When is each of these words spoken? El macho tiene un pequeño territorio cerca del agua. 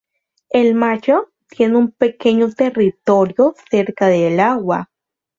El 0.49 0.73
macho 0.73 1.29
tiene 1.47 1.77
un 1.77 1.91
pequeño 1.91 2.51
territorio 2.51 3.53
cerca 3.69 4.07
del 4.07 4.39
agua. 4.39 4.89